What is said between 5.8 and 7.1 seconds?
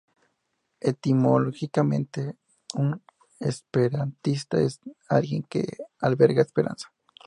alberga esperanza".